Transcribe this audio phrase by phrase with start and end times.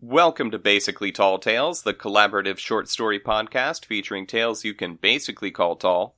[0.00, 5.50] Welcome to Basically Tall Tales, the collaborative short story podcast featuring tales you can basically
[5.50, 6.14] call tall.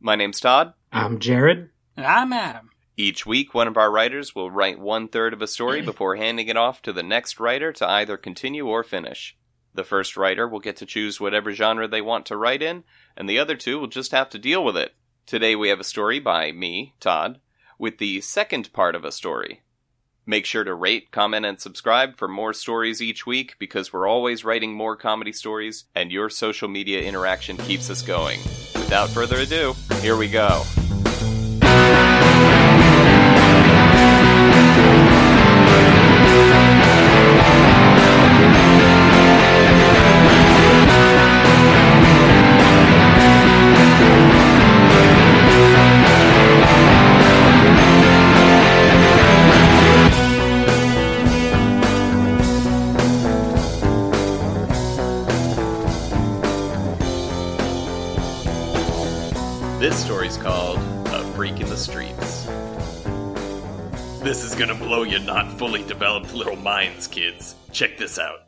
[0.00, 0.74] My name's Todd.
[0.92, 1.70] I'm Jared.
[1.96, 2.68] And I'm Adam.
[2.98, 6.48] Each week, one of our writers will write one third of a story before handing
[6.48, 9.34] it off to the next writer to either continue or finish.
[9.72, 12.84] The first writer will get to choose whatever genre they want to write in,
[13.16, 14.94] and the other two will just have to deal with it.
[15.24, 17.40] Today we have a story by me, Todd,
[17.78, 19.62] with the second part of a story.
[20.24, 24.44] Make sure to rate, comment, and subscribe for more stories each week because we're always
[24.44, 28.38] writing more comedy stories, and your social media interaction keeps us going.
[28.74, 30.62] Without further ado, here we go.
[61.42, 62.44] Freak in the Streets.
[64.22, 67.56] This is gonna blow your not fully developed little minds, kids.
[67.72, 68.38] Check this out.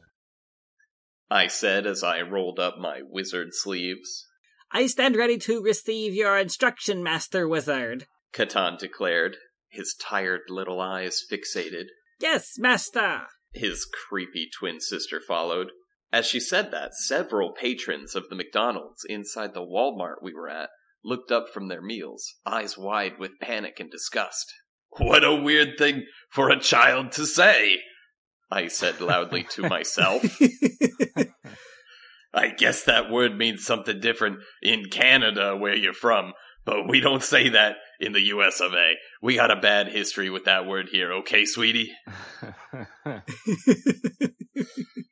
[1.29, 4.29] I said as I rolled up my wizard sleeves.
[4.71, 8.07] I stand ready to receive your instruction, Master Wizard.
[8.33, 11.87] Catan declared, his tired little eyes fixated.
[12.21, 13.23] Yes, Master.
[13.53, 15.73] His creepy twin sister followed.
[16.13, 20.69] As she said that, several patrons of the McDonald's inside the Walmart we were at
[21.05, 24.53] looked up from their meals, eyes wide with panic and disgust.
[24.99, 27.81] What a weird thing for a child to say,
[28.51, 30.23] I said loudly to myself.
[32.33, 36.33] I guess that word means something different in Canada, where you're from,
[36.65, 38.95] but we don't say that in the US of A.
[39.23, 41.93] We got a bad history with that word here, okay, sweetie?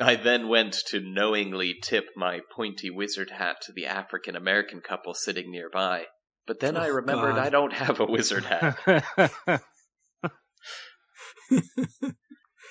[0.00, 5.12] I then went to knowingly tip my pointy wizard hat to the African American couple
[5.14, 6.04] sitting nearby.
[6.46, 7.46] But then I Oh, remembered God.
[7.46, 9.04] I don't have a wizard hat.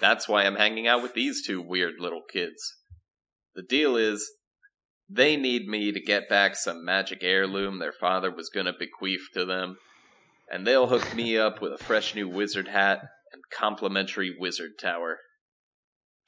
[0.01, 2.61] That's why I'm hanging out with these two weird little kids.
[3.55, 4.29] The deal is,
[5.09, 9.45] they need me to get back some magic heirloom their father was gonna bequeath to
[9.45, 9.77] them,
[10.51, 12.99] and they'll hook me up with a fresh new wizard hat
[13.33, 15.17] and complimentary wizard tower.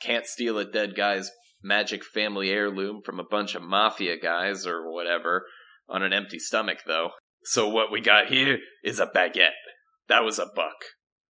[0.02, 4.92] Can't steal a dead guy's magic family heirloom from a bunch of mafia guys or
[4.92, 5.46] whatever
[5.88, 7.10] on an empty stomach, though.
[7.44, 9.52] So what we got here is a baguette.
[10.08, 10.76] That was a buck.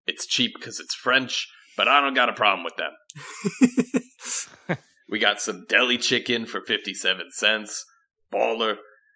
[0.05, 1.47] It's cheap because it's French,
[1.77, 2.91] but I don't got a problem with them.
[5.09, 7.83] We got some deli chicken for 57 cents,
[8.31, 8.75] baller,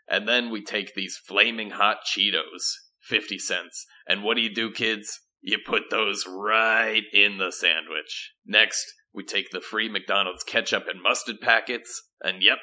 [0.10, 3.86] and then we take these flaming hot Cheetos, 50 cents.
[4.08, 5.20] And what do you do, kids?
[5.42, 8.34] You put those right in the sandwich.
[8.46, 12.58] Next, we take the free McDonald's ketchup and mustard packets, and yep,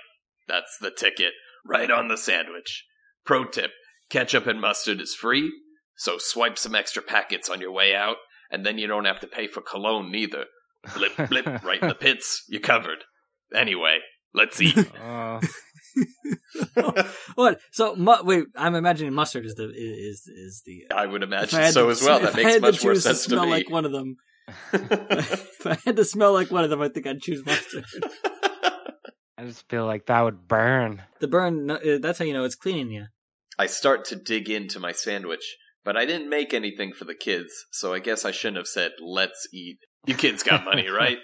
[0.48, 1.32] that's the ticket,
[1.64, 2.84] right on the sandwich.
[3.24, 3.70] Pro tip
[4.08, 5.52] ketchup and mustard is free,
[5.96, 8.16] so swipe some extra packets on your way out,
[8.50, 10.46] and then you don't have to pay for cologne neither.
[10.94, 13.04] Blip, blip, right in the pits, you're covered.
[13.54, 13.98] Anyway,
[14.34, 14.76] let's eat.
[16.76, 17.02] Uh,
[17.34, 17.58] what?
[17.72, 18.44] So, mu- wait.
[18.56, 20.84] I'm imagining mustard is the is is the.
[20.94, 22.18] I would imagine so to- as well.
[22.18, 23.50] if That I makes had much to more choose sense to to smell me.
[23.50, 24.16] like one of them.
[24.72, 27.84] if I had to smell like one of them, I think I'd choose mustard.
[29.38, 31.02] I just feel like that would burn.
[31.20, 31.66] The burn.
[31.66, 33.06] no, uh, That's how you know it's cleaning you.
[33.58, 37.52] I start to dig into my sandwich, but I didn't make anything for the kids,
[37.72, 39.78] so I guess I shouldn't have said, let's eat.
[40.06, 41.18] You kids got money, right?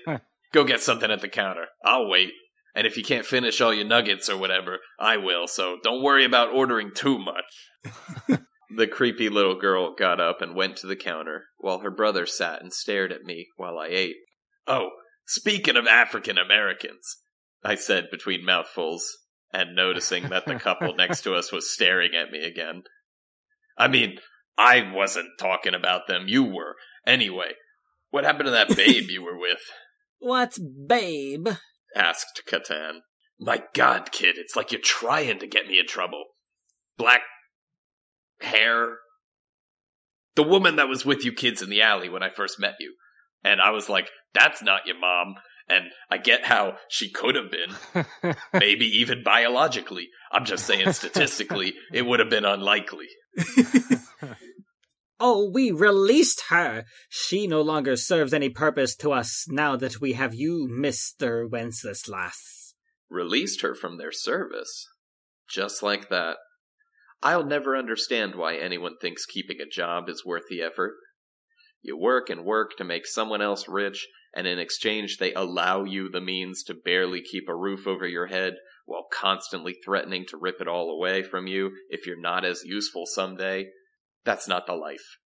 [0.53, 1.67] Go get something at the counter.
[1.85, 2.33] I'll wait.
[2.75, 6.25] And if you can't finish all your nuggets or whatever, I will, so don't worry
[6.25, 8.41] about ordering too much.
[8.75, 12.63] The creepy little girl got up and went to the counter, while her brother sat
[12.63, 14.17] and stared at me while I ate.
[14.67, 14.91] Oh,
[15.27, 17.19] speaking of African Americans,
[17.63, 19.07] I said between mouthfuls,
[19.53, 22.83] and noticing that the couple next to us was staring at me again.
[23.79, 24.19] I mean,
[24.59, 26.77] I wasn't talking about them, you were.
[27.07, 27.53] Anyway,
[28.11, 29.61] what happened to that babe you were with?
[30.19, 31.49] What's babe?
[31.95, 33.01] asked Catan.
[33.39, 36.25] My god, kid, it's like you're trying to get me in trouble.
[36.97, 37.21] Black
[38.41, 38.97] hair.
[40.35, 42.95] The woman that was with you kids in the alley when I first met you.
[43.43, 45.37] And I was like, that's not your mom.
[45.69, 50.09] And I get how she could have been, maybe even biologically.
[50.31, 53.07] I'm just saying statistically, it would have been unlikely.
[55.19, 56.85] Oh, we released her.
[57.09, 62.75] She no longer serves any purpose to us now that we have you, Mister Wenceslas.
[63.09, 64.87] Released her from their service.
[65.49, 66.37] Just like that.
[67.23, 70.95] I'll never understand why anyone thinks keeping a job is worth the effort.
[71.83, 76.09] You work and work to make someone else rich, and in exchange they allow you
[76.09, 78.55] the means to barely keep a roof over your head
[78.85, 83.05] while constantly threatening to rip it all away from you if you're not as useful
[83.07, 83.67] someday.
[84.25, 85.19] That's not the life.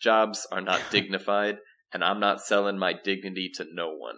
[0.00, 1.58] Jobs are not dignified,
[1.92, 4.16] and I'm not selling my dignity to no one.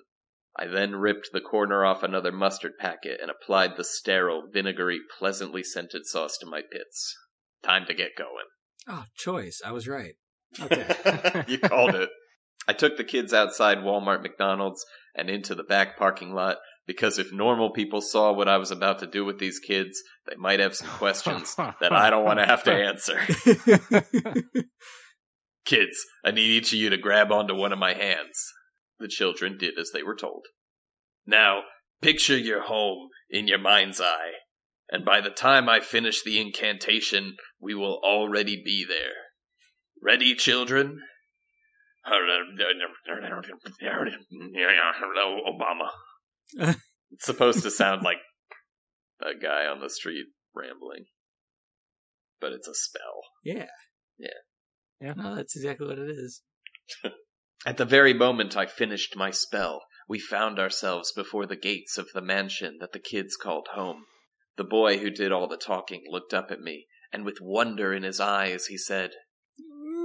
[0.56, 5.62] I then ripped the corner off another mustard packet and applied the sterile, vinegary, pleasantly
[5.62, 7.16] scented sauce to my pits.
[7.62, 8.46] Time to get going.
[8.88, 9.62] Oh, choice.
[9.64, 10.14] I was right.
[10.60, 11.44] Okay.
[11.48, 12.10] you called it.
[12.68, 14.84] I took the kids outside Walmart McDonald's
[15.14, 18.98] and into the back parking lot because if normal people saw what I was about
[19.00, 22.46] to do with these kids, they might have some questions that I don't want to
[22.46, 23.18] have to answer.
[25.64, 28.52] Kids, I need each of you to grab onto one of my hands.
[29.02, 30.46] The children did as they were told.
[31.26, 31.62] Now,
[32.00, 34.30] picture your home in your mind's eye,
[34.88, 39.14] and by the time I finish the incantation, we will already be there.
[40.00, 41.00] Ready, children?
[45.48, 46.76] Obama.
[47.10, 48.18] it's supposed to sound like
[49.20, 51.06] a guy on the street rambling,
[52.40, 53.22] but it's a spell.
[53.44, 53.66] yeah.
[54.16, 54.28] Yeah.
[55.00, 55.14] Yeah.
[55.16, 56.42] No, that's exactly what it is.
[57.64, 62.10] At the very moment I finished my spell, we found ourselves before the gates of
[62.12, 64.06] the mansion that the kids called home.
[64.56, 68.02] The boy who did all the talking looked up at me, and with wonder in
[68.02, 69.12] his eyes he said,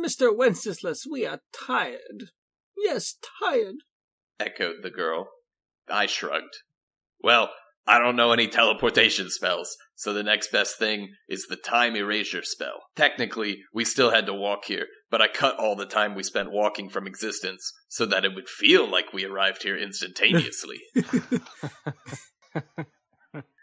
[0.04, 0.36] Mr.
[0.36, 2.30] Wenceslas, we are tired.
[2.78, 3.78] Yes, tired.
[4.40, 5.30] echoed the girl.
[5.90, 6.58] I shrugged.
[7.22, 7.52] Well,
[7.88, 12.44] I don't know any teleportation spells, so the next best thing is the time erasure
[12.44, 12.84] spell.
[12.96, 16.52] Technically, we still had to walk here, but I cut all the time we spent
[16.52, 20.78] walking from existence so that it would feel like we arrived here instantaneously.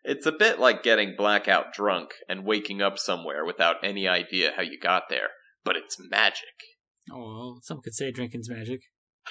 [0.04, 4.62] it's a bit like getting blackout drunk and waking up somewhere without any idea how
[4.62, 5.28] you got there,
[5.62, 6.42] but it's magic.
[7.12, 8.80] Oh, well, some could say drinking's magic.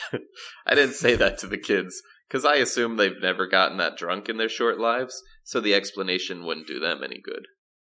[0.66, 4.30] I didn't say that to the kids because I assume they've never gotten that drunk
[4.30, 7.46] in their short lives, so the explanation wouldn't do them any good.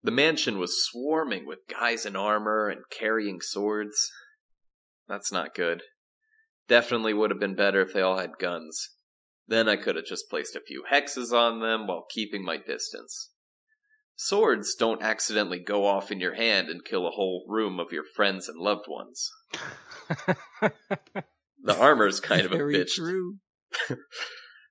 [0.03, 4.11] The mansion was swarming with guys in armor and carrying swords.
[5.09, 5.83] That's not good.
[6.69, 8.91] Definitely would have been better if they all had guns.
[9.47, 13.31] Then I could have just placed a few hexes on them while keeping my distance.
[14.17, 18.05] Swords don't accidentally go off in your hand and kill a whole room of your
[18.05, 19.31] friends and loved ones.
[21.63, 22.95] The armor's kind of a Very bitch.
[22.95, 23.37] true.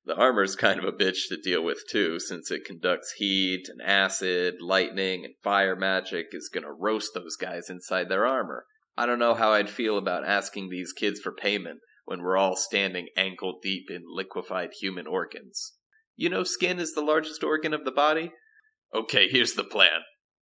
[0.10, 3.80] The armor's kind of a bitch to deal with too, since it conducts heat and
[3.80, 8.66] acid, lightning, and fire magic is gonna roast those guys inside their armor.
[8.98, 12.56] I don't know how I'd feel about asking these kids for payment when we're all
[12.56, 15.74] standing ankle deep in liquefied human organs.
[16.16, 18.32] You know, skin is the largest organ of the body?
[18.96, 20.02] Okay, here's the plan,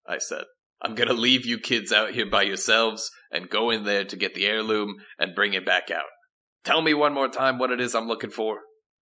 [0.09, 0.47] I said.
[0.81, 4.35] I'm gonna leave you kids out here by yourselves and go in there to get
[4.35, 6.11] the heirloom and bring it back out.
[6.65, 8.61] Tell me one more time what it is I'm looking for.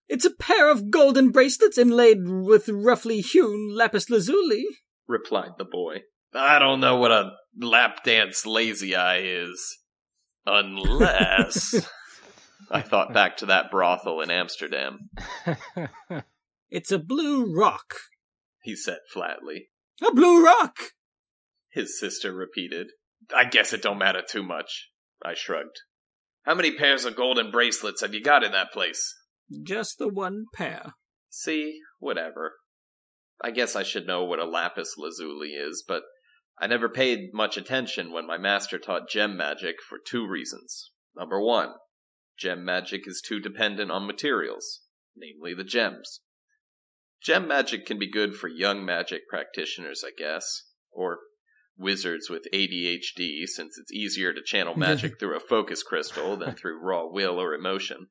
[0.09, 4.65] It's a pair of golden bracelets inlaid with roughly hewn lapis lazuli.
[5.07, 6.03] replied the boy.
[6.35, 9.79] I don't know what a lap dance lazy eye is.
[10.47, 11.87] Unless.
[12.71, 15.11] I thought back to that brothel in Amsterdam,
[16.71, 17.95] It's a blue rock.
[18.63, 19.71] he said flatly.
[20.07, 20.77] A blue rock!
[21.71, 22.89] His sister repeated.
[23.37, 24.91] I guess it don't matter too much.
[25.25, 25.81] I shrugged.
[26.51, 29.15] How many pairs of golden bracelets have you got in that place?
[29.63, 30.95] Just the one pair.
[31.29, 32.57] See, whatever.
[33.41, 36.03] I guess I should know what a lapis lazuli is, but
[36.59, 40.91] I never paid much attention when my master taught gem magic for two reasons.
[41.17, 41.75] Number one,
[42.37, 44.81] gem magic is too dependent on materials,
[45.17, 46.23] namely the gems.
[47.23, 51.21] Gem magic can be good for young magic practitioners, I guess, or
[51.81, 56.81] wizards with ADHD, since it's easier to channel magic through a focus crystal than through
[56.81, 58.09] raw will or emotion.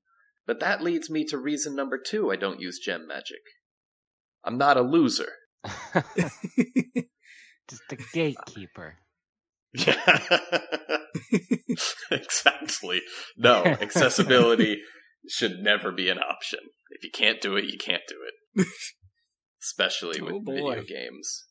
[0.47, 3.41] But that leads me to reason number two I don't use gem magic.
[4.43, 5.29] I'm not a loser.
[7.69, 8.95] Just a gatekeeper.
[12.11, 13.01] exactly.
[13.37, 14.81] No, accessibility
[15.27, 16.59] should never be an option.
[16.89, 18.67] If you can't do it, you can't do it.
[19.61, 20.75] Especially with Oh, boy.
[20.75, 21.45] video games.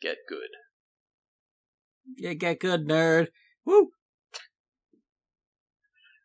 [0.00, 0.48] Get good.
[2.16, 3.28] Yeah, get good, nerd.
[3.64, 3.90] Woo!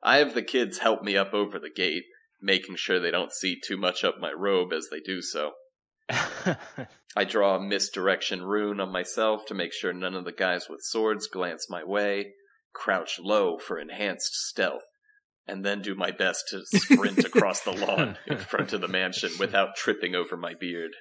[0.02, 2.04] I have the kids help me up over the gate,
[2.42, 5.52] making sure they don't see too much up my robe as they do so.
[6.10, 10.82] I draw a misdirection rune on myself to make sure none of the guys with
[10.82, 12.34] swords glance my way,
[12.74, 14.84] crouch low for enhanced stealth,
[15.48, 19.32] and then do my best to sprint across the lawn in front of the mansion
[19.40, 20.92] without tripping over my beard.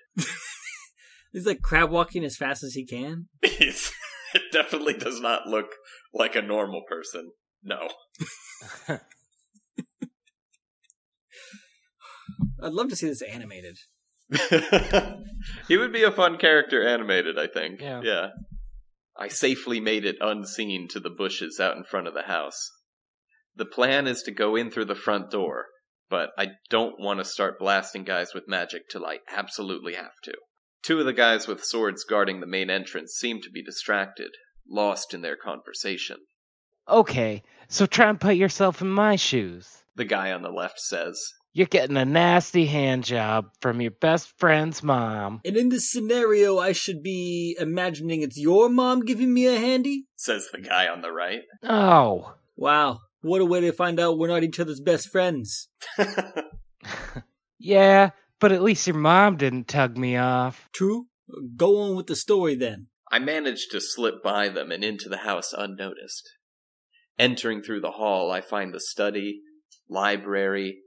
[1.32, 3.28] He's like crab walking as fast as he can.
[3.42, 3.92] It's,
[4.34, 5.66] it definitely does not look
[6.12, 7.32] like a normal person.
[7.62, 7.88] No.
[12.62, 13.78] I'd love to see this animated.
[15.68, 17.80] he would be a fun character animated, I think.
[17.80, 18.00] Yeah.
[18.02, 18.28] Yeah.
[19.16, 22.70] I safely made it unseen to the bushes out in front of the house.
[23.56, 25.66] The plan is to go in through the front door,
[26.08, 30.34] but I don't want to start blasting guys with magic till I absolutely have to.
[30.82, 34.30] Two of the guys with swords guarding the main entrance seem to be distracted,
[34.68, 36.18] lost in their conversation.
[36.88, 39.84] Okay, so try and put yourself in my shoes.
[39.96, 41.20] The guy on the left says,
[41.52, 45.40] You're getting a nasty hand job from your best friend's mom.
[45.44, 50.06] And in this scenario, I should be imagining it's your mom giving me a handy?
[50.16, 51.42] says the guy on the right.
[51.62, 52.34] Oh.
[52.56, 55.68] Wow, what a way to find out we're not each other's best friends.
[57.58, 60.68] Yeah, but at least your mom didn't tug me off.
[60.72, 61.06] True?
[61.56, 62.88] Go on with the story then.
[63.10, 66.28] I managed to slip by them and into the house unnoticed.
[67.18, 69.40] Entering through the hall, I find the study,
[69.88, 70.78] library,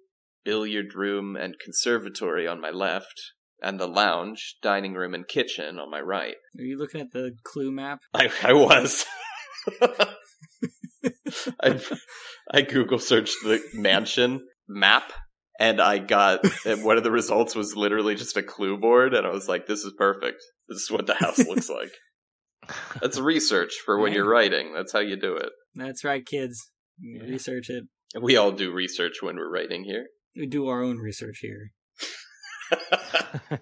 [0.43, 5.91] billiard room, and conservatory on my left, and the lounge, dining room, and kitchen on
[5.91, 6.36] my right.
[6.58, 8.00] Are you looking at the clue map?
[8.13, 9.05] I, I was.
[11.60, 11.79] I,
[12.51, 15.12] I Google searched the mansion map,
[15.61, 19.27] and I got and one of the results was literally just a clue board, and
[19.27, 20.41] I was like, "This is perfect.
[20.67, 21.91] This is what the house looks like."
[22.99, 24.73] That's research for when you're writing.
[24.73, 25.49] That's how you do it.
[25.75, 26.71] That's right, kids.
[26.99, 27.23] Yeah.
[27.23, 27.83] Research it.
[28.19, 30.07] We all do research when we're writing here.
[30.35, 31.71] We do our own research here.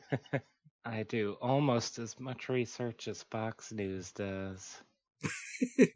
[0.85, 4.81] I do almost as much research as Fox News does.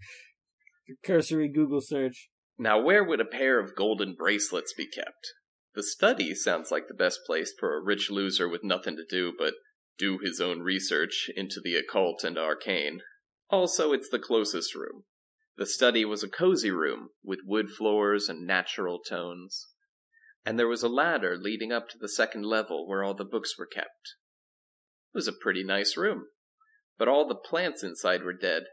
[1.06, 2.30] Cursory Google search.
[2.60, 5.34] now, where would a pair of golden bracelets be kept?
[5.76, 9.34] The study sounds like the best place for a rich loser with nothing to do
[9.38, 9.56] but
[9.98, 13.02] do his own research into the occult and arcane.
[13.50, 15.04] Also, it's the closest room.
[15.58, 19.68] The study was a cozy room with wood floors and natural tones.
[20.46, 23.58] And there was a ladder leading up to the second level where all the books
[23.58, 24.16] were kept.
[25.14, 26.26] It was a pretty nice room,
[26.98, 28.64] but all the plants inside were dead.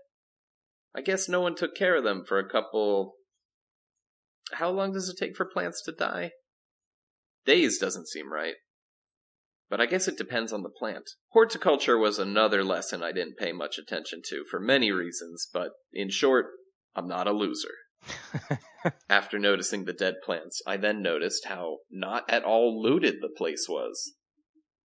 [0.94, 3.14] I guess no one took care of them for a couple.
[4.52, 6.32] How long does it take for plants to die?
[7.44, 8.54] Days doesn't seem right.
[9.68, 11.10] But I guess it depends on the plant.
[11.28, 16.10] Horticulture was another lesson I didn't pay much attention to for many reasons, but in
[16.10, 16.46] short,
[16.96, 17.74] I'm not a loser.
[19.08, 23.66] After noticing the dead plants, I then noticed how not at all looted the place
[23.68, 24.14] was.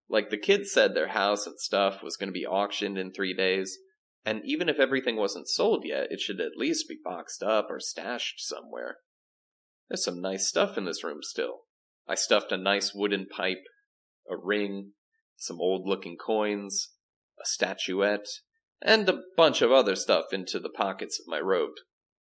[0.08, 3.34] Like the kids said their house and stuff was going to be auctioned in three
[3.34, 3.78] days,
[4.24, 7.80] and even if everything wasn't sold yet, it should at least be boxed up or
[7.80, 8.98] stashed somewhere.
[9.90, 11.62] There's some nice stuff in this room still.
[12.08, 13.64] I stuffed a nice wooden pipe,
[14.30, 14.92] a ring,
[15.38, 16.90] some old looking coins,
[17.42, 18.28] a statuette,
[18.82, 21.74] and a bunch of other stuff into the pockets of my robe.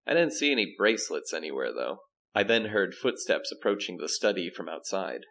[0.07, 1.99] I didn't see any bracelets anywhere, though.
[2.33, 5.21] I then heard footsteps approaching the study from outside.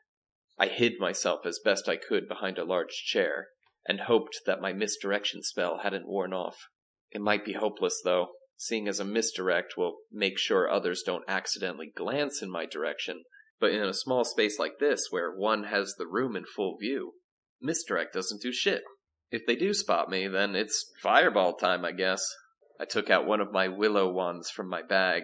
[0.58, 3.48] I hid myself as best I could behind a large chair,
[3.86, 6.68] and hoped that my misdirection spell hadn't worn off.
[7.10, 11.92] It might be hopeless, though, seeing as a misdirect will make sure others don't accidentally
[11.94, 13.24] glance in my direction,
[13.64, 17.14] but in a small space like this, where one has the room in full view,
[17.62, 18.82] misdirect doesn't do shit.
[19.30, 22.22] If they do spot me, then it's fireball time, I guess.
[22.78, 25.22] I took out one of my willow wands from my bag,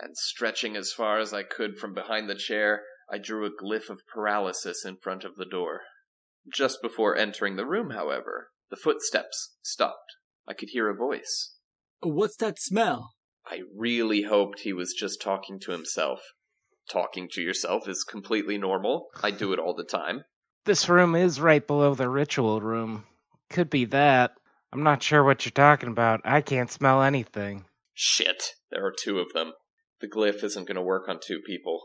[0.00, 2.80] and stretching as far as I could from behind the chair,
[3.12, 5.82] I drew a glyph of paralysis in front of the door.
[6.50, 10.14] Just before entering the room, however, the footsteps stopped.
[10.48, 11.52] I could hear a voice.
[12.00, 13.10] What's that smell?
[13.46, 16.22] I really hoped he was just talking to himself.
[16.90, 19.08] Talking to yourself is completely normal.
[19.22, 20.24] I do it all the time.
[20.64, 23.04] This room is right below the ritual room.
[23.50, 24.32] Could be that.
[24.72, 26.20] I'm not sure what you're talking about.
[26.24, 27.64] I can't smell anything.
[27.94, 29.52] Shit, there are two of them.
[30.00, 31.80] The glyph isn't going to work on two people.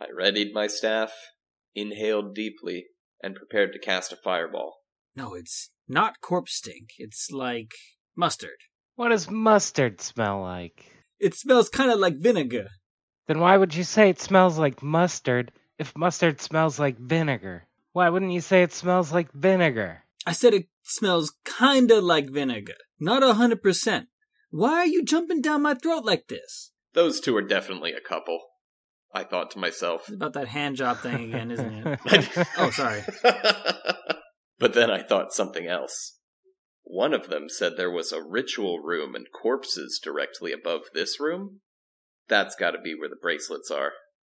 [0.00, 1.12] I readied my staff,
[1.74, 2.86] inhaled deeply,
[3.22, 4.78] and prepared to cast a fireball.
[5.14, 6.90] No, it's not corpse stink.
[6.98, 7.72] It's like
[8.16, 8.56] mustard.
[8.96, 10.86] What does mustard smell like?
[11.20, 12.68] It smells kind of like vinegar.
[13.32, 17.66] Then why would you say it smells like mustard if mustard smells like vinegar?
[17.92, 20.04] Why wouldn't you say it smells like vinegar?
[20.26, 22.76] I said it smells kinda like vinegar.
[23.00, 24.08] Not a hundred percent.
[24.50, 26.72] Why are you jumping down my throat like this?
[26.92, 28.38] Those two are definitely a couple.
[29.14, 30.02] I thought to myself.
[30.08, 32.48] It's about that hand job thing again, isn't it?
[32.58, 33.02] oh, sorry.
[34.58, 36.18] but then I thought something else.
[36.82, 41.62] One of them said there was a ritual room and corpses directly above this room.
[42.28, 43.92] That's gotta be where the bracelets are.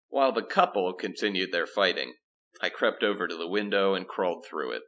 [0.09, 2.15] While the couple continued their fighting,
[2.61, 4.83] I crept over to the window and crawled through it,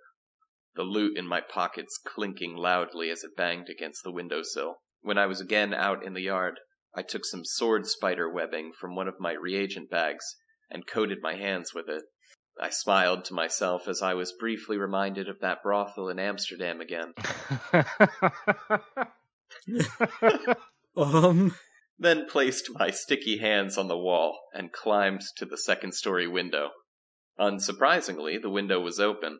[0.75, 4.77] the loot in my pockets clinking loudly as it banged against the windowsill.
[5.01, 6.61] When I was again out in the yard,
[6.95, 10.25] I took some sword spider webbing from one of my reagent bags
[10.71, 12.05] and coated my hands with it.
[12.61, 17.15] I smiled to myself as I was briefly reminded of that brothel in Amsterdam again.
[20.99, 21.55] Um,
[21.99, 26.71] then placed my sticky hands on the wall and climbed to the second story window.
[27.39, 29.39] Unsurprisingly, the window was open.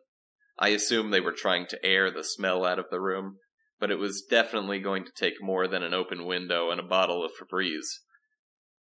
[0.59, 3.39] I assume they were trying to air the smell out of the room,
[3.79, 7.25] but it was definitely going to take more than an open window and a bottle
[7.25, 8.01] of Febreze.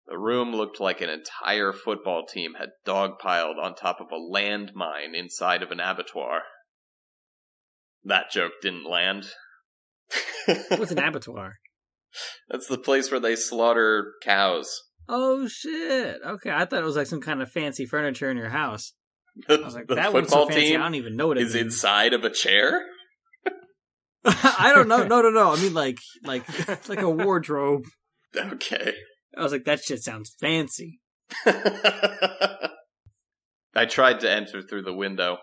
[0.05, 5.15] The room looked like an entire football team had dogpiled on top of a landmine
[5.15, 6.41] inside of an abattoir.
[8.03, 9.27] That joke didn't land.
[10.69, 11.55] what's an abattoir?
[12.49, 14.81] That's the place where they slaughter cows.
[15.09, 16.19] Oh shit!
[16.25, 18.93] Okay, I thought it was like some kind of fancy furniture in your house.
[19.49, 20.69] I was like, the that football so fancy.
[20.69, 21.73] team I don't even know what it is means.
[21.73, 22.85] inside of a chair.
[24.25, 25.05] I don't know.
[25.05, 25.51] No, no, no.
[25.51, 26.47] I mean, like, like,
[26.89, 27.83] like a wardrobe.
[28.35, 28.93] Okay.
[29.37, 31.01] I was like, that shit sounds fancy.
[31.45, 32.69] I
[33.89, 35.39] tried to enter through the window,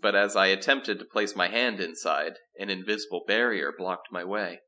[0.00, 4.60] but as I attempted to place my hand inside, an invisible barrier blocked my way.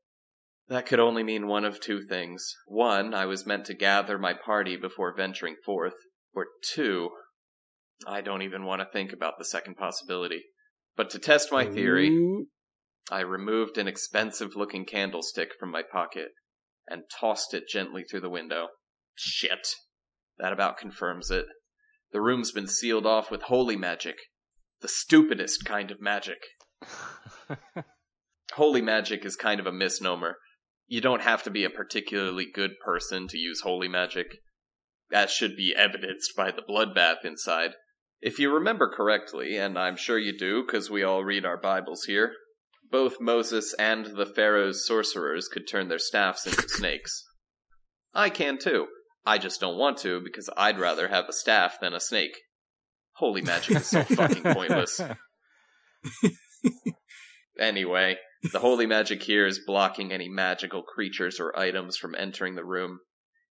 [0.69, 2.53] That could only mean one of two things.
[2.67, 5.95] One, I was meant to gather my party before venturing forth,
[6.33, 7.09] or two,
[8.05, 10.43] I don't even want to think about the second possibility.
[10.95, 12.47] But to test my theory, Ooh.
[13.09, 16.29] I removed an expensive looking candlestick from my pocket
[16.87, 18.67] and tossed it gently through the window.
[19.15, 19.67] Shit.
[20.37, 21.45] That about confirms it.
[22.11, 24.17] The room's been sealed off with holy magic.
[24.81, 26.39] The stupidest kind of magic.
[28.53, 30.37] Holy magic is kind of a misnomer.
[30.87, 34.37] You don't have to be a particularly good person to use holy magic.
[35.09, 37.71] That should be evidenced by the bloodbath inside.
[38.21, 42.03] If you remember correctly, and I'm sure you do because we all read our Bibles
[42.05, 42.33] here,
[42.89, 47.23] both Moses and the Pharaoh's sorcerers could turn their staffs into snakes.
[48.13, 48.87] I can too.
[49.25, 52.37] I just don't want to because I'd rather have a staff than a snake.
[53.17, 55.01] Holy magic is so fucking pointless.
[57.59, 58.17] Anyway,
[58.51, 62.99] the holy magic here is blocking any magical creatures or items from entering the room,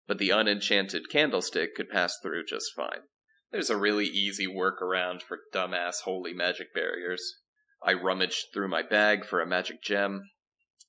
[0.06, 3.02] but the unenchanted candlestick could pass through just fine.
[3.50, 7.36] There's a really easy workaround for dumbass holy magic barriers.
[7.82, 10.30] I rummaged through my bag for a magic gem,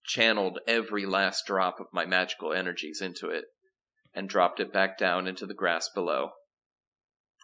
[0.05, 3.45] channeled every last drop of my magical energies into it,
[4.13, 6.31] and dropped it back down into the grass below.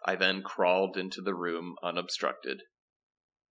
[0.06, 2.64] I then crawled into the room unobstructed.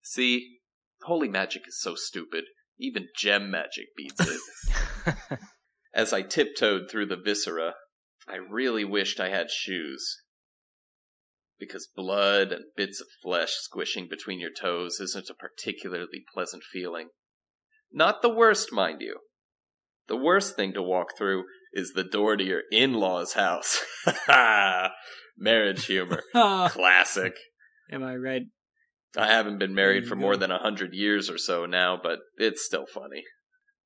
[0.03, 0.59] See,
[1.03, 2.45] holy magic is so stupid.
[2.79, 5.15] Even gem magic beats it.
[5.95, 7.75] As I tiptoed through the viscera,
[8.27, 10.23] I really wished I had shoes.
[11.59, 17.09] Because blood and bits of flesh squishing between your toes isn't a particularly pleasant feeling.
[17.93, 19.19] Not the worst, mind you.
[20.09, 23.85] The worst thing to walk through is the door to your in law's house.
[25.39, 26.23] Marriage humor.
[26.33, 27.35] Classic.
[27.91, 28.43] am I right?
[29.17, 32.65] I haven't been married for more than a hundred years or so now, but it's
[32.65, 33.25] still funny.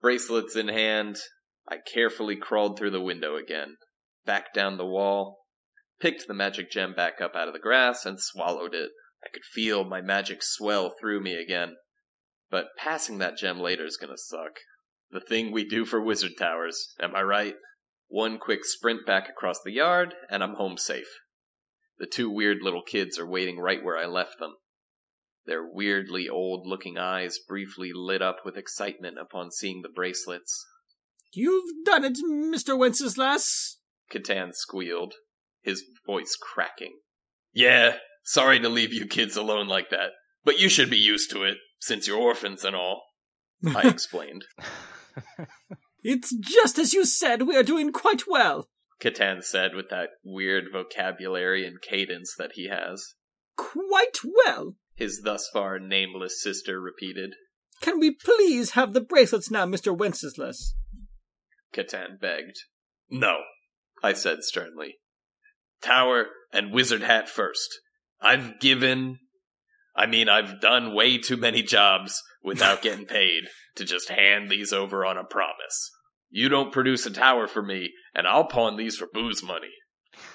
[0.00, 1.16] Bracelets in hand,
[1.68, 3.76] I carefully crawled through the window again,
[4.24, 5.40] back down the wall,
[6.00, 8.90] picked the magic gem back up out of the grass, and swallowed it.
[9.24, 11.76] I could feel my magic swell through me again.
[12.48, 14.60] But passing that gem later is gonna suck.
[15.10, 17.56] The thing we do for wizard towers, am I right?
[18.08, 21.08] One quick sprint back across the yard, and I'm home safe.
[21.98, 24.54] The two weird little kids are waiting right where I left them.
[25.46, 30.66] Their weirdly old looking eyes briefly lit up with excitement upon seeing the bracelets.
[31.32, 32.76] You've done it, Mr.
[32.76, 33.78] Wenceslas.
[34.12, 35.14] Catan squealed,
[35.62, 36.98] his voice cracking.
[37.52, 40.10] Yeah, sorry to leave you kids alone like that,
[40.44, 43.02] but you should be used to it, since you're orphans and all,
[43.74, 44.44] I explained.
[46.08, 48.68] It's just as you said, we are doing quite well.
[49.00, 53.14] Catan said with that weird vocabulary and cadence that he has.
[53.56, 54.76] Quite well.
[54.96, 57.34] His thus far nameless sister repeated.
[57.80, 59.96] Can we please have the bracelets now, Mr.
[59.96, 60.74] Wenceslas?
[61.72, 62.56] Catan begged.
[63.10, 63.40] No,
[64.02, 64.96] I said sternly.
[65.82, 67.80] Tower and wizard hat first.
[68.20, 69.18] I've given.
[69.94, 73.44] I mean, I've done way too many jobs without getting paid
[73.76, 75.90] to just hand these over on a promise.
[76.30, 79.70] You don't produce a tower for me, and I'll pawn these for booze money.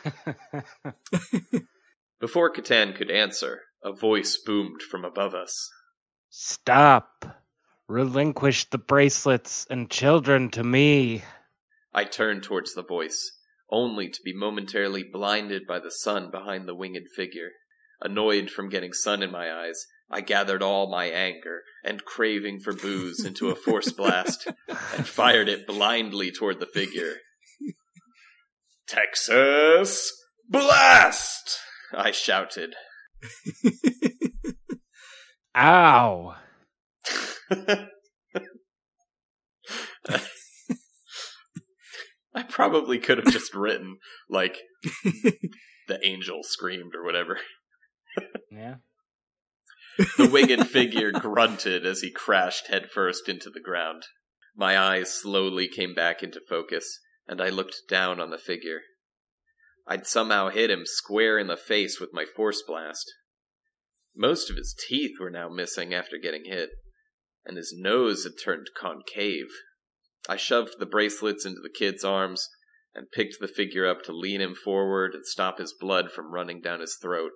[2.19, 5.69] Before Catan could answer, a voice boomed from above us.
[6.29, 7.25] Stop.
[7.87, 11.23] Relinquish the bracelets and children to me.
[11.93, 13.37] I turned towards the voice,
[13.69, 17.51] only to be momentarily blinded by the sun behind the winged figure.
[18.01, 22.73] Annoyed from getting sun in my eyes, I gathered all my anger and craving for
[22.73, 27.15] booze into a force blast and fired it blindly toward the figure.
[28.87, 30.11] Texas
[30.49, 31.59] Blast!
[31.93, 32.75] I shouted.
[35.55, 36.35] Ow.
[42.33, 43.97] I probably could have just written
[44.29, 44.57] like
[45.03, 47.39] the angel screamed or whatever.
[48.49, 48.75] Yeah.
[50.17, 54.03] The winged figure grunted as he crashed headfirst into the ground.
[54.55, 58.81] My eyes slowly came back into focus, and I looked down on the figure.
[59.87, 63.11] I'd somehow hit him square in the face with my force blast.
[64.15, 66.69] Most of his teeth were now missing after getting hit,
[67.45, 69.47] and his nose had turned concave.
[70.29, 72.47] I shoved the bracelets into the kid's arms
[72.93, 76.61] and picked the figure up to lean him forward and stop his blood from running
[76.61, 77.31] down his throat.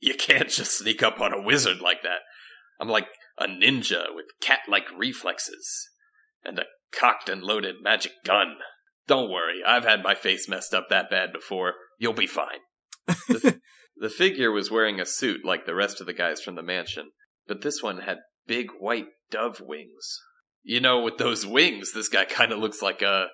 [0.00, 2.20] You can't just sneak up on a wizard like that.
[2.80, 5.88] I'm like a ninja with cat like reflexes
[6.44, 8.56] and a cocked and loaded magic gun.
[9.08, 11.74] Don't worry, I've had my face messed up that bad before.
[11.98, 12.60] You'll be fine.
[13.06, 13.60] the,
[13.96, 17.10] the figure was wearing a suit like the rest of the guys from the mansion,
[17.46, 20.20] but this one had big white dove wings.
[20.62, 23.26] You know, with those wings, this guy kind of looks like a.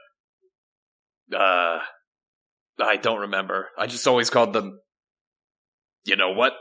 [1.34, 1.78] Uh.
[2.80, 3.70] I don't remember.
[3.76, 4.78] I just always called them.
[6.04, 6.52] You know what?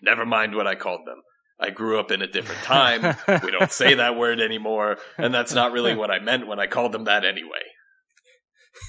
[0.00, 1.20] Never mind what I called them.
[1.60, 3.16] I grew up in a different time.
[3.42, 6.68] we don't say that word anymore, and that's not really what I meant when I
[6.68, 7.64] called them that anyway.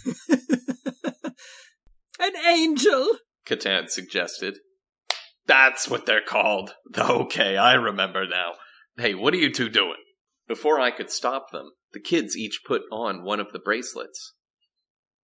[2.20, 3.08] An angel.
[3.46, 4.60] Catan suggested.
[5.46, 6.76] That's what they're called.
[6.98, 8.54] Okay, I remember now.
[8.98, 10.04] Hey, what are you two doing?
[10.48, 14.34] Before I could stop them, the kids each put on one of the bracelets.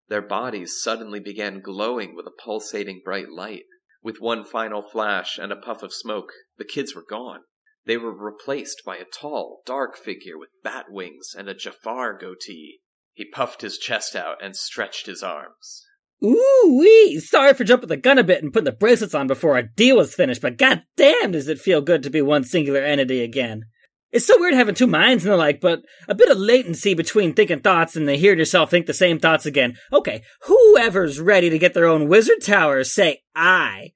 [0.08, 3.64] Their bodies suddenly began glowing with a pulsating bright light.
[4.02, 7.40] With one final flash and a puff of smoke, the kids were gone.
[7.84, 12.80] They were replaced by a tall, dark figure with bat wings and a Jafar goatee.
[13.12, 15.84] He puffed his chest out and stretched his arms.
[16.24, 17.18] Ooh wee!
[17.18, 19.96] Sorry for jumping the gun a bit and putting the bracelets on before our deal
[19.96, 23.64] was finished, but goddamn does it feel good to be one singular entity again.
[24.12, 27.32] It's so weird having two minds and the like, but a bit of latency between
[27.32, 29.78] thinking thoughts and the hearing yourself think the same thoughts again.
[29.90, 33.92] Okay, whoever's ready to get their own wizard tower, say I.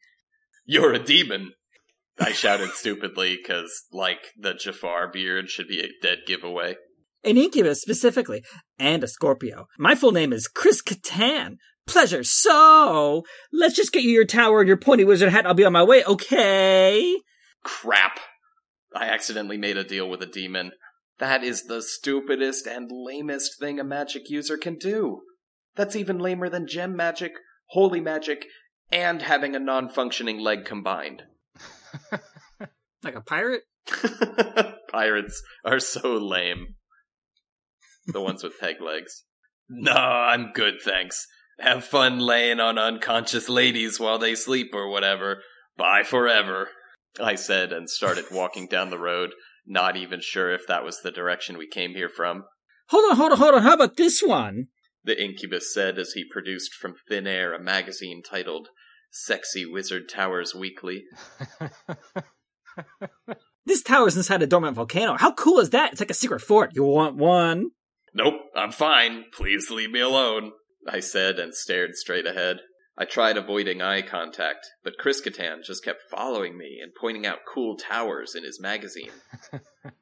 [0.65, 1.53] You're a demon!
[2.19, 6.77] I shouted stupidly, because, like, the Jafar beard should be a dead giveaway.
[7.27, 8.43] An incubus specifically,
[8.79, 9.67] and a Scorpio.
[9.79, 11.57] My full name is Chris Catan.
[11.87, 12.25] Pleasure.
[12.25, 15.47] So, let's just get you your tower and your pointy wizard hat.
[15.47, 17.17] I'll be on my way, okay?
[17.63, 18.21] Crap!
[18.95, 20.73] I accidentally made a deal with a demon.
[21.19, 25.21] That is the stupidest and lamest thing a magic user can do.
[25.75, 27.33] That's even lamer than gem magic,
[27.71, 28.47] holy magic,
[28.91, 31.25] and having a non functioning leg combined.
[33.07, 33.63] Like a pirate?
[34.91, 36.75] Pirates are so lame.
[38.07, 39.25] The ones with peg legs.
[39.69, 41.27] No, I'm good, thanks.
[41.59, 45.43] Have fun laying on unconscious ladies while they sleep or whatever.
[45.77, 46.69] Bye forever.
[47.19, 49.31] I said and started walking down the road,
[49.67, 52.45] not even sure if that was the direction we came here from.
[52.91, 53.63] Hold on, hold on, hold on.
[53.63, 54.69] How about this one?
[55.03, 58.69] The incubus said as he produced from thin air a magazine titled
[59.11, 61.05] Sexy Wizard Towers Weekly.
[63.67, 65.17] This tower's inside a dormant volcano.
[65.17, 65.91] How cool is that?
[65.91, 66.71] It's like a secret fort.
[66.75, 67.71] You want one?
[68.17, 69.27] Nope, I'm fine.
[69.31, 70.53] Please leave me alone,
[70.89, 72.61] I said and stared straight ahead.
[72.97, 77.41] I tried avoiding eye contact, but Chris Catan just kept following me and pointing out
[77.47, 79.11] cool towers in his magazine.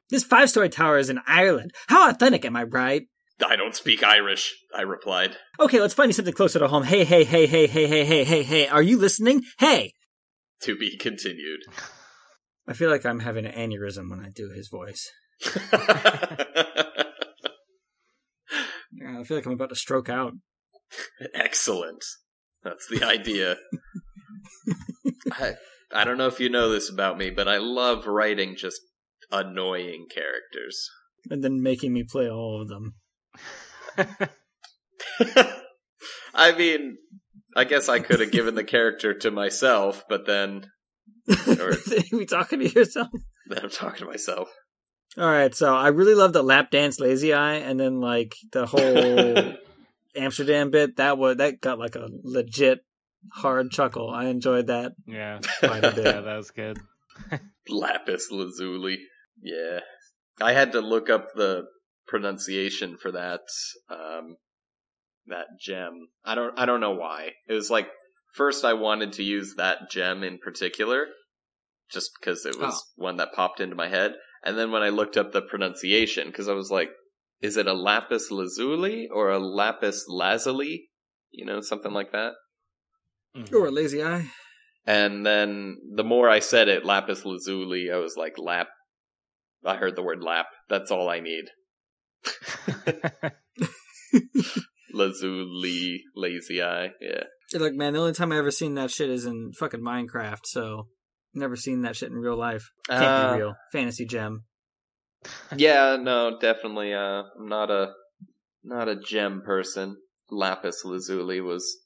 [0.09, 1.71] This five story tower is in Ireland.
[1.87, 3.07] How authentic, am I right?
[3.45, 5.35] I don't speak Irish, I replied.
[5.59, 6.83] Okay, let's find you something closer to home.
[6.83, 8.67] Hey, hey, hey, hey, hey, hey, hey, hey, hey.
[8.67, 9.43] Are you listening?
[9.59, 9.93] Hey!
[10.61, 11.61] To be continued.
[12.67, 15.11] I feel like I'm having an aneurysm when I do his voice.
[18.95, 20.33] Yeah, I feel like I'm about to stroke out.
[21.33, 22.03] Excellent.
[22.63, 23.57] That's the idea.
[25.31, 25.55] I,
[25.91, 28.81] I don't know if you know this about me, but I love writing just
[29.31, 30.89] annoying characters.
[31.29, 32.95] And then making me play all of them.
[36.33, 36.97] I mean,
[37.55, 40.69] I guess I could have given the character to myself, but then,
[41.47, 41.73] or
[42.11, 43.09] we talking to yourself?
[43.47, 44.49] then I'm talking to myself.
[45.17, 48.65] All right, so I really love the lap dance lazy eye, and then like the
[48.65, 49.53] whole
[50.15, 50.97] Amsterdam bit.
[50.97, 52.79] That was that got like a legit
[53.31, 54.09] hard chuckle.
[54.09, 54.93] I enjoyed that.
[55.07, 56.05] yeah, Quite a bit.
[56.05, 56.79] yeah, that was good.
[57.69, 58.99] Lapis lazuli.
[59.41, 59.79] Yeah.
[60.41, 61.63] I had to look up the
[62.07, 63.41] pronunciation for that
[63.89, 64.35] um
[65.27, 66.09] that gem.
[66.23, 67.31] I don't I don't know why.
[67.47, 67.87] It was like
[68.33, 71.05] first I wanted to use that gem in particular
[71.91, 74.13] just because it was one that popped into my head.
[74.45, 76.91] And then when I looked up the pronunciation cuz I was like
[77.41, 80.89] is it a lapis lazuli or a lapis lazuli?
[81.31, 82.33] You know, something like that.
[83.35, 83.55] Mm-hmm.
[83.55, 84.31] Or a lazy eye.
[84.87, 88.67] And then the more I said it, lapis lazuli, I was like, lap.
[89.65, 90.45] I heard the word lap.
[90.69, 91.45] That's all I need.
[94.93, 96.91] Lazuli, lazy eye.
[97.01, 97.23] Yeah.
[97.53, 100.45] Look, man, the only time I ever seen that shit is in fucking Minecraft.
[100.45, 100.87] So
[101.35, 102.69] never seen that shit in real life.
[102.89, 103.55] Can't Uh, be real.
[103.71, 104.45] Fantasy gem.
[105.57, 106.93] Yeah, no, definitely.
[106.93, 107.93] Uh, I'm not a
[108.63, 109.97] not a gem person.
[110.29, 111.77] Lapis lazuli was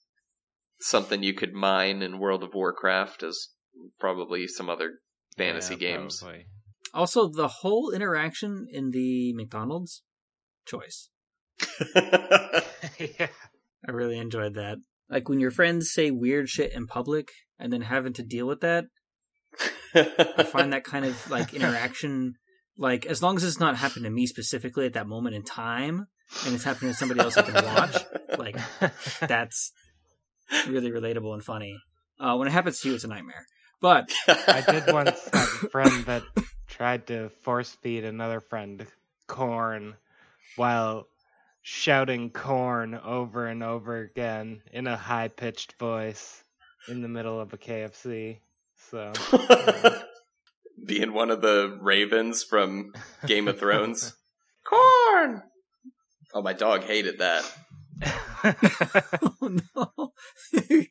[0.82, 3.50] something you could mine in World of Warcraft, as
[4.00, 5.00] probably some other
[5.38, 6.20] fantasy Yeah, games.
[6.20, 6.46] probably.
[6.94, 10.04] Also, the whole interaction in the McDonald's
[10.66, 11.10] choice.
[13.00, 13.28] yeah.
[13.88, 14.78] I really enjoyed that.
[15.10, 18.62] Like when your friends say weird shit in public and then having to deal with
[18.62, 18.86] that.
[19.96, 22.36] I find that kind of like interaction,
[22.78, 26.08] like as long as it's not happened to me specifically at that moment in time,
[26.46, 27.98] and it's happening to somebody else I can watch,
[28.38, 28.58] like
[29.20, 29.72] that's
[30.68, 31.78] really relatable and funny.
[32.20, 33.46] Uh, when it happens to you, it's a nightmare.
[33.82, 36.24] But I did once have a friend that
[36.68, 38.86] tried to force feed another friend
[39.28, 39.96] corn
[40.58, 41.08] while
[41.62, 46.44] shouting corn over and over again in a high pitched voice
[46.88, 48.40] in the middle of a KFC.
[48.90, 49.12] So
[50.86, 52.94] Being one of the ravens from
[53.26, 54.16] Game of Thrones.
[54.66, 55.44] Corn.
[56.34, 57.44] Oh, my dog hated that.
[59.42, 60.14] oh no,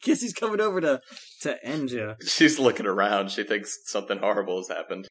[0.02, 1.00] Kissy's coming over to
[1.40, 2.16] to end you.
[2.20, 3.30] She's looking around.
[3.30, 5.08] She thinks something horrible has happened.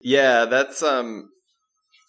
[0.00, 1.28] Yeah, that's um,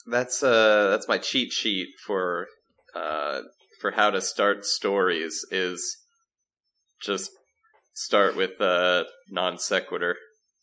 [0.10, 2.48] that's uh, that's my cheat sheet for
[2.96, 3.42] uh
[3.82, 5.98] for how to start stories is
[7.04, 7.30] just
[7.96, 10.16] start with uh non sequitur,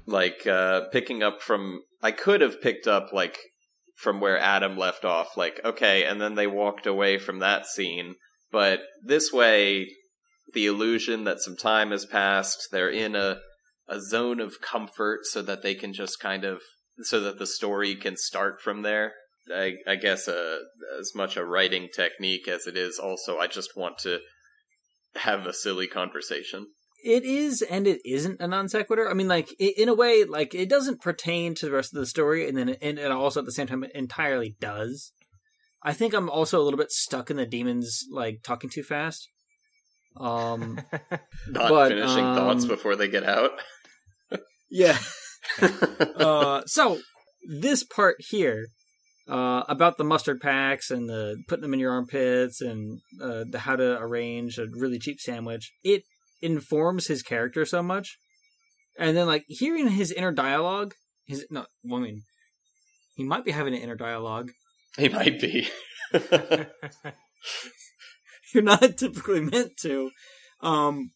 [0.07, 1.83] like uh picking up from.
[2.03, 3.39] I could have picked up like
[3.97, 8.15] from where Adam left off, like okay, and then they walked away from that scene,
[8.51, 9.89] but this way
[10.53, 12.69] the illusion that some time has passed.
[12.71, 13.41] They're in a
[13.89, 16.61] a zone of comfort so that they can just kind of
[17.03, 19.13] so that the story can start from there.
[19.53, 20.59] I, I guess uh,
[20.99, 24.21] as much a writing technique as it is also I just want to
[25.17, 26.67] have a silly conversation.
[27.03, 29.09] It is and it isn't a non sequitur.
[29.09, 31.99] I mean, like i in a way, like it doesn't pertain to the rest of
[31.99, 35.13] the story, and then it, and it also at the same time it entirely does.
[35.83, 39.29] I think I'm also a little bit stuck in the demons like talking too fast.
[40.17, 40.81] Um,
[41.49, 43.51] Not But, finishing thoughts um, before they get out.
[44.71, 44.99] yeah.
[46.17, 47.01] uh, so
[47.61, 48.67] this part here
[49.29, 53.61] uh, about the mustard packs and the putting them in your armpits and uh, the
[53.61, 56.03] how to arrange a really cheap sandwich it
[56.43, 58.19] informs his character so much
[58.99, 60.93] and then like hearing his inner dialogue
[61.25, 62.23] his no well, i mean
[63.15, 64.51] he might be having an inner dialogue
[64.97, 65.69] he might be.
[68.53, 70.11] you're not typically meant to
[70.61, 71.11] um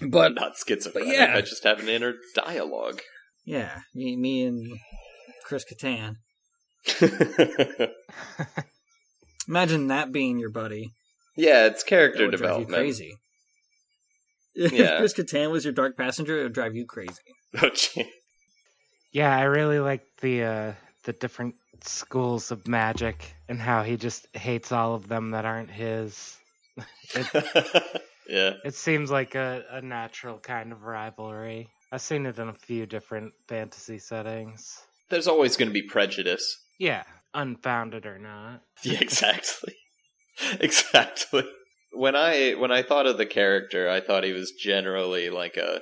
[0.00, 1.12] but not schizophrenic.
[1.12, 1.32] yeah.
[1.34, 3.00] I just have an inner dialogue.
[3.44, 4.78] yeah me, me and
[5.44, 6.16] chris Kattan.
[9.48, 10.92] imagine that being your buddy
[11.38, 12.74] yeah, it's character would drive you development.
[12.74, 13.16] crazy.
[14.54, 14.98] If Yeah.
[14.98, 17.12] Chris Kattan was your dark passenger, it would drive you crazy.
[17.62, 18.10] Oh, gee.
[19.12, 20.72] yeah, I really like the uh,
[21.04, 25.70] the different schools of magic and how he just hates all of them that aren't
[25.70, 26.36] his.
[27.14, 28.52] It, yeah.
[28.66, 31.70] it seems like a, a natural kind of rivalry.
[31.90, 34.78] I've seen it in a few different fantasy settings.
[35.08, 36.44] There's always going to be prejudice.
[36.78, 38.60] Yeah, unfounded or not.
[38.84, 39.74] Yeah, exactly.
[40.60, 41.44] exactly.
[41.92, 45.80] When I when I thought of the character, I thought he was generally like a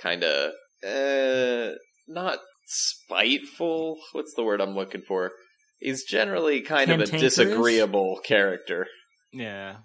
[0.00, 0.52] kind of
[0.86, 1.74] uh
[2.06, 3.98] not spiteful.
[4.12, 5.32] What's the word I'm looking for?
[5.78, 8.86] He's generally kind of a disagreeable character.
[9.32, 9.76] Yeah.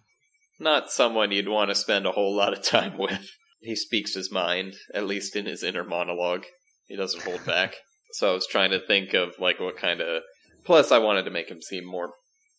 [0.59, 3.29] Not someone you'd want to spend a whole lot of time with.
[3.61, 6.45] He speaks his mind, at least in his inner monologue.
[6.87, 7.75] He doesn't hold back.
[8.13, 10.23] So I was trying to think of like what kind of
[10.65, 12.11] plus I wanted to make him seem more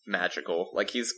[0.05, 0.69] magical.
[0.73, 1.13] Like he's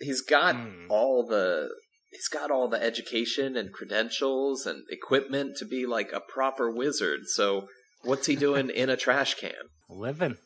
[0.00, 0.86] he's got Hmm.
[0.90, 1.68] all the
[2.10, 7.20] he's got all the education and credentials and equipment to be like a proper wizard.
[7.26, 7.68] So
[8.02, 9.52] what's he doing in a trash can?
[9.88, 10.36] Living.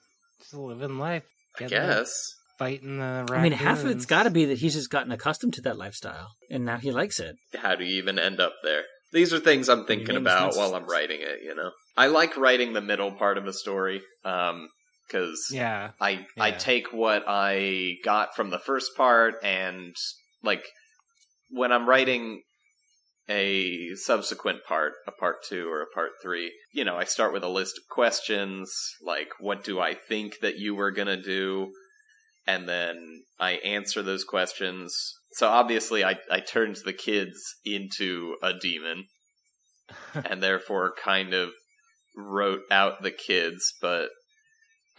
[0.40, 1.24] Just living life.
[1.56, 2.34] I Getting up, guess.
[2.58, 5.54] Fighting the I mean, half of it's got to be that he's just gotten accustomed
[5.54, 7.36] to that lifestyle, and now he likes it.
[7.56, 8.82] how do you even end up there?
[9.12, 11.70] These are things I'm thinking about while I'm writing it, you know.
[11.96, 14.68] I like writing the middle part of a story um
[15.10, 15.90] cuz Yeah.
[16.00, 19.94] I I take what I got from the first part and
[20.42, 20.64] like
[21.50, 22.42] when I'm writing
[23.28, 27.44] a subsequent part, a part 2 or a part 3, you know, I start with
[27.44, 31.72] a list of questions like what do I think that you were going to do?
[32.46, 35.14] and then I answer those questions.
[35.32, 39.04] So obviously, I I turned the kids into a demon,
[40.14, 41.50] and therefore kind of
[42.16, 44.08] wrote out the kids, but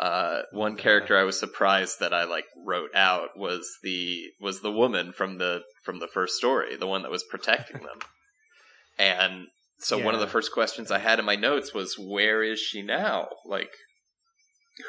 [0.02, 4.72] uh, one character I was surprised that I like wrote out was the was the
[4.72, 8.00] woman from the from the first story, the one that was protecting them.
[9.00, 9.48] and
[9.80, 12.82] so one of the first questions I had in my notes was where is she
[12.82, 13.28] now?
[13.46, 13.70] Like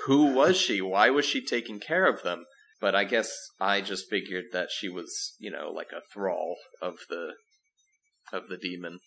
[0.07, 0.81] who was she?
[0.81, 2.45] Why was she taking care of them?
[2.81, 6.95] But I guess I just figured that she was, you know, like a thrall of
[7.09, 7.35] the
[8.33, 8.99] of the demon.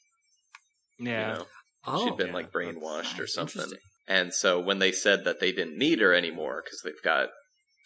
[0.99, 1.33] you Yeah.
[1.33, 1.45] know?
[1.87, 3.71] Oh, She'd been yeah, like brainwashed or something.
[4.07, 4.25] Interesting.
[4.25, 7.29] And so when they said that they didn't need her anymore because they've got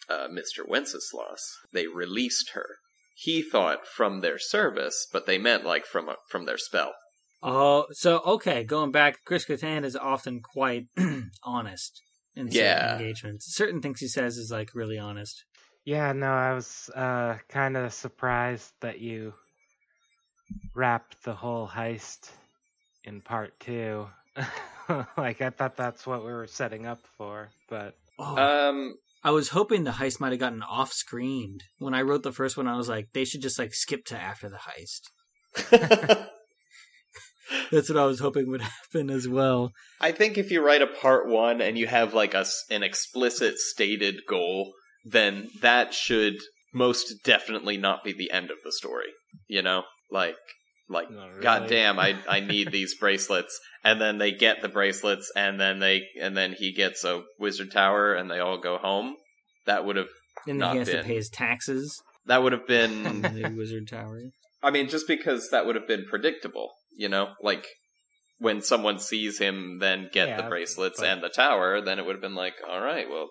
[0.08, 0.66] uh, Mr.
[0.68, 2.66] Wenceslas, they released her.
[3.14, 6.92] He thought from their service, but they meant like from a, from their spell.
[7.42, 10.86] Oh, so okay, going back, Chris Kattan is often quite
[11.42, 12.00] honest
[12.34, 12.92] in certain Yeah.
[12.98, 13.54] engagements.
[13.54, 15.44] Certain things he says is like really honest.
[15.84, 19.32] Yeah, no, I was uh, kind of surprised that you
[20.74, 22.30] wrapped the whole heist
[23.04, 24.06] in part two.
[25.16, 29.48] like, I thought that's what we were setting up for, but Oh, Um, I was
[29.48, 31.62] hoping the heist might have gotten off screened.
[31.78, 34.16] When I wrote the first one, I was like, they should just like skip to
[34.16, 35.08] after the heist.
[37.72, 38.60] That's what I was hoping would
[38.94, 39.72] happen as well.
[40.00, 42.82] I think if you write a part one and you have like a s an
[42.82, 44.72] explicit stated goal,
[45.04, 46.36] then that should
[46.72, 49.08] most definitely not be the end of the story.
[49.48, 50.36] You know, like
[50.90, 51.42] like not really.
[51.42, 55.78] God damn, I I need these bracelets, and then they get the bracelets, and then
[55.78, 59.14] they and then he gets a wizard tower, and they all go home.
[59.66, 60.08] That would have
[60.46, 60.96] And then Not he has been.
[60.98, 63.22] to pay his taxes that would have been.
[63.22, 64.20] the wizard tower.
[64.62, 66.70] I mean, just because that would have been predictable.
[66.96, 67.66] You know, like
[68.38, 72.14] when someone sees him then get the bracelets but- and the tower, then it would
[72.14, 73.28] have been like, all right, well,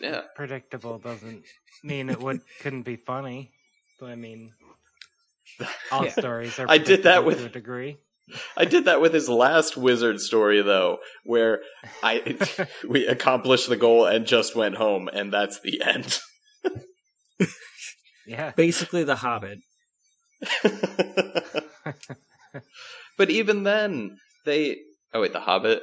[0.00, 0.22] yeah.
[0.34, 1.44] predictable doesn't
[1.82, 3.50] mean it would couldn't be funny.
[3.98, 4.52] But I mean,
[5.92, 6.10] all Yeah.
[6.12, 6.66] stories are.
[6.68, 7.98] I did that with- a degree.
[8.56, 11.60] I did that with his last wizard story though, where
[12.02, 12.36] I
[12.88, 16.18] we accomplished the goal and just went home, and that's the end.
[18.28, 18.50] Yeah.
[18.56, 19.60] Basically, The Hobbit.
[23.16, 24.78] but even then, they
[25.14, 25.82] oh wait, the Hobbit.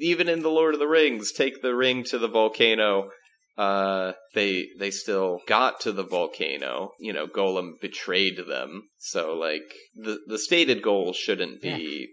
[0.00, 3.10] Even in the Lord of the Rings, take the ring to the volcano.
[3.56, 6.92] Uh, they they still got to the volcano.
[6.98, 12.08] You know, Gollum betrayed them, so like the the stated goal shouldn't be,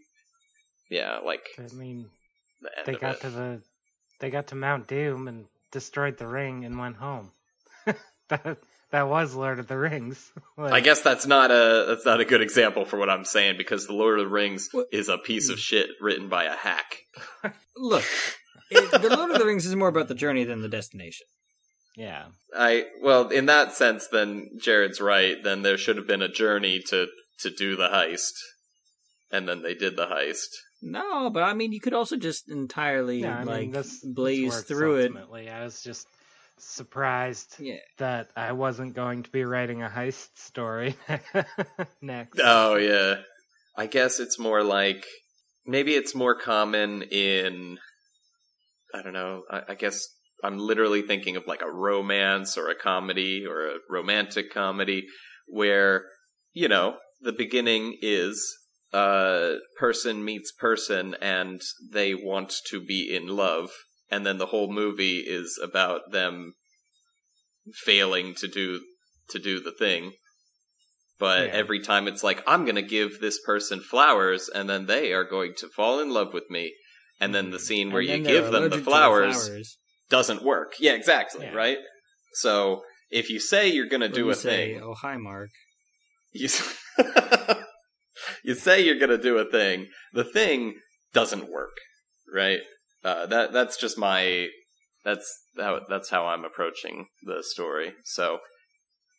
[0.89, 2.09] yeah, like I mean,
[2.61, 3.21] the end they got it.
[3.21, 3.61] to the
[4.19, 7.31] they got to Mount Doom and destroyed the ring and went home.
[8.29, 8.57] that
[8.91, 10.31] that was Lord of the Rings.
[10.57, 13.57] Like, I guess that's not a that's not a good example for what I'm saying
[13.57, 14.87] because the Lord of the Rings What?
[14.91, 16.99] is a piece of shit written by a hack.
[17.75, 18.03] Look,
[18.71, 21.27] it, The Lord of the Rings is more about the journey than the destination.
[21.97, 22.25] Yeah.
[22.55, 25.43] I well, in that sense, then Jared's right.
[25.43, 27.07] Then there should have been a journey to
[27.39, 28.33] to do the heist,
[29.31, 30.47] and then they did the heist.
[30.81, 34.51] No, but I mean, you could also just entirely Yeah, like mean, this, this blaze
[34.51, 35.01] works through it.
[35.11, 35.49] ultimately.
[35.49, 36.07] I was just
[36.57, 40.95] surprised Yeah, that I wasn't going to be writing a heist story
[42.01, 42.39] next.
[42.43, 43.15] Oh yeah,
[43.77, 45.05] I guess it's more like
[45.65, 47.77] maybe it's more common in
[48.93, 49.43] I don't know.
[49.49, 49.99] I, I guess
[50.43, 55.05] I'm literally thinking of like a romance or a comedy or a romantic comedy
[55.47, 56.05] where
[56.53, 58.57] you know the beginning is
[58.93, 63.69] uh person meets person and they want to be in love
[64.09, 66.53] and then the whole movie is about them
[67.85, 68.81] failing to do
[69.29, 70.11] to do the thing
[71.19, 71.53] but Yeah.
[71.53, 75.23] every time it's like i'm going to give this person flowers and then they are
[75.23, 76.73] going to fall in love with me
[77.21, 79.77] and then the scene where you give them the allergic to flowers, flowers.
[80.09, 81.53] doesn't work yeah exactly Yeah.
[81.53, 81.77] right
[82.33, 85.49] so if you say you're going to do you a say, thing "Oh, hi, Mark."
[86.33, 86.47] you,
[88.43, 90.75] you say you're going to do a thing the thing
[91.13, 91.75] doesn't work
[92.33, 92.59] right
[93.03, 94.47] uh, that that's just my
[95.03, 98.39] that's how that's how i'm approaching the story so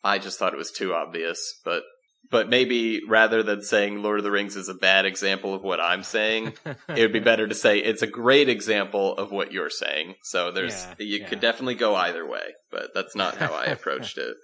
[0.03, 1.83] i just thought it was too obvious but
[2.31, 5.79] but maybe rather than saying lord of the rings is a bad example of what
[5.79, 9.69] i'm saying it would be better to say it's a great example of what you're
[9.69, 10.15] saying.
[10.23, 11.27] So there's Yeah, you yeah.
[11.27, 14.35] could definitely go either way but that's not how i approached it.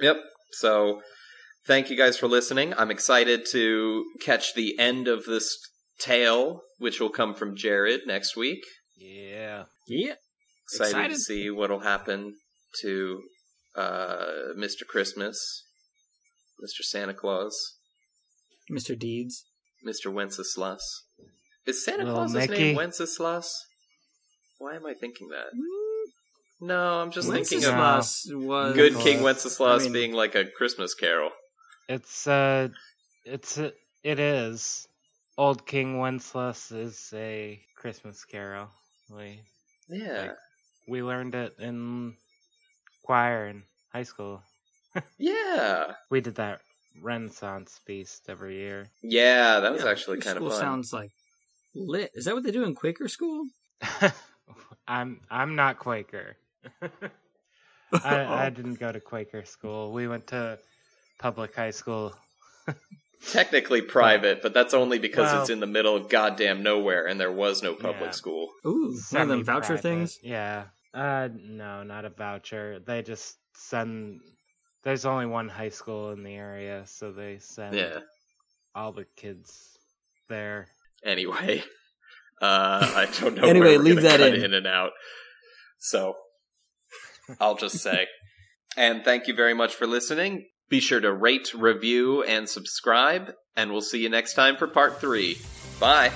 [0.00, 0.16] Yep.
[0.52, 1.02] So
[1.66, 2.72] thank you guys for listening.
[2.76, 5.56] I'm excited to catch the end of this
[5.98, 8.64] tale which will come from jared next week.
[8.96, 9.64] Yeah.
[9.88, 10.14] Yeah,
[10.72, 12.34] excited, to see what'll happen
[12.82, 13.22] to
[13.74, 14.26] uh,
[14.58, 15.64] mr christmas
[16.62, 17.76] mr santa claus
[18.70, 18.98] Mr.
[18.98, 19.44] Deeds.
[19.86, 21.04] mr wenceslas
[21.66, 22.62] is santa Little claus's Mickey.
[22.62, 23.66] name wenceslas
[24.58, 25.46] why am i thinking that
[26.60, 29.04] no i'm just thinking of Wenceslas was good Wenceslas.
[29.04, 31.30] king wenceslas I mean- being like a christmas carol
[31.88, 32.68] It's uh
[33.24, 33.70] it's uh,
[34.02, 34.86] it is.
[35.36, 38.68] Old King Wenceslas is a Christmas carol.
[39.10, 39.40] We
[39.88, 40.20] Yeah.
[40.22, 40.36] Like-
[40.88, 42.16] we learned it in
[43.02, 44.42] choir in high school.
[45.18, 45.92] Yeah.
[46.10, 46.60] We did that
[47.02, 48.88] Renaissance feast every year.
[49.02, 50.60] Yeah, that was Yeah, actually kind of school fun.
[50.60, 51.10] sounds like
[51.74, 52.10] lit.
[52.14, 53.46] Is that what they do in Quaker school?
[54.88, 56.36] I'm I'm not Quaker.
[57.92, 59.92] I, I didn't go to Quaker school.
[59.92, 60.58] We went to
[61.18, 62.14] public high school.
[63.32, 67.20] Technically private, but that's only because Well- it's in the middle of goddamn nowhere and
[67.20, 68.10] there was no public Yeah.
[68.12, 68.48] school.
[68.66, 70.18] Ooh, one of them voucher things.
[70.22, 70.64] Yeah.
[70.94, 72.80] Uh, no, not a voucher.
[72.80, 74.20] They just send.
[74.84, 78.00] There's only one high school in the area, so they send Yeah.
[78.74, 79.76] all the kids
[80.28, 80.68] there.
[81.04, 81.62] Anyway,
[82.42, 83.42] uh, I don't know.
[83.48, 84.44] Anyway, where leave that cut in.
[84.44, 84.92] in and out.
[85.78, 86.14] So,
[87.40, 88.06] I'll just say,
[88.76, 90.46] and thank you very much for listening.
[90.68, 95.00] Be sure to rate, review, and subscribe, and we'll see you next time for part
[95.00, 95.38] three.
[95.80, 96.12] Bye.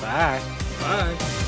[0.00, 0.40] Bye.
[0.80, 1.43] Bye.